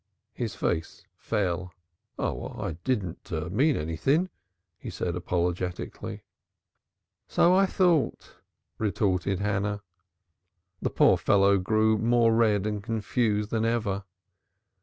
His 0.33 0.55
face 0.55 1.05
fell. 1.15 1.73
"Oh, 2.17 2.59
I 2.59 2.71
didn't 2.83 3.29
mean 3.51 3.75
anything," 3.77 4.31
he 4.79 4.89
said 4.89 5.15
apologetically. 5.15 6.23
"So 7.27 7.53
I 7.53 7.67
thought," 7.67 8.37
retorted 8.79 9.41
Hannah. 9.41 9.83
The 10.81 10.89
poor 10.89 11.17
fellow 11.19 11.59
grew 11.59 11.99
more 11.99 12.33
red 12.33 12.65
and 12.65 12.81
confused 12.83 13.51
than 13.51 13.63
ever. 13.63 14.05